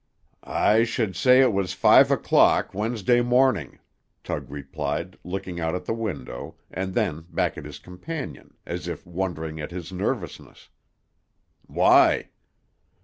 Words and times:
"I 0.43 0.83
should 0.83 1.15
say 1.15 1.41
it 1.41 1.53
was 1.53 1.73
five 1.73 2.09
o'clock, 2.09 2.73
Wednesday 2.73 3.21
morning," 3.21 3.77
Tug 4.23 4.49
replied, 4.49 5.15
looking 5.23 5.59
out 5.59 5.75
at 5.75 5.85
the 5.85 5.93
window, 5.93 6.55
and 6.71 6.95
then 6.95 7.27
back 7.29 7.55
at 7.55 7.65
his 7.65 7.77
companion, 7.77 8.55
as 8.65 8.87
if 8.87 9.05
wondering 9.05 9.59
at 9.61 9.69
his 9.69 9.91
nervousness. 9.91 10.69
"Why?" 11.67 12.29